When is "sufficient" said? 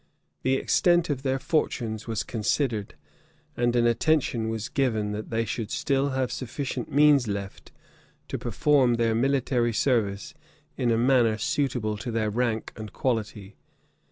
6.31-6.91